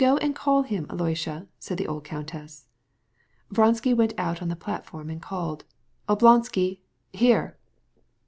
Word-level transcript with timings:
"Do 0.01 0.17
call 0.33 0.63
him, 0.63 0.87
Alexey," 0.89 1.43
said 1.59 1.77
the 1.77 1.85
old 1.85 2.05
countess. 2.05 2.65
Vronsky 3.51 3.93
stepped 3.93 4.15
out 4.17 4.41
onto 4.41 4.49
the 4.49 4.55
platform 4.59 5.11
and 5.11 5.23
shouted: 5.23 5.63
"Oblonsky! 6.09 6.79
Here!" 7.13 7.55